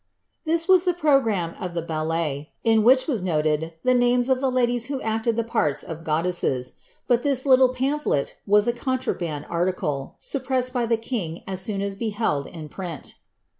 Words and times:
"'This 0.47 0.63
ivas 0.67 0.85
the 0.85 0.95
programme 0.95 1.53
of 1.59 1.75
the 1.75 1.85
Idle;, 1.87 2.47
in 2.63 2.81
which 2.81 3.05
was 3.05 3.21
noted 3.21 3.73
the 3.83 3.93
names 3.93 4.29
of 4.29 4.41
the 4.41 4.49
ladies 4.49 4.87
who 4.87 4.99
acted 5.01 5.35
the 5.35 5.43
parts 5.43 5.83
ofW 5.83 6.03
desses; 6.23 6.71
but 7.07 7.21
this 7.21 7.45
little 7.45 7.69
pamphlet 7.69 8.39
was 8.47 8.67
a 8.67 8.73
conirnband 8.73 9.45
arlicle. 9.47 10.15
suppressed 10.17 10.73
hr 10.73 10.85
the 10.87 10.97
king 10.97 11.43
as 11.45 11.61
soon 11.61 11.81
as 11.81 11.95
beheld 11.95 12.47
in 12.47 12.67
print. 12.67 13.13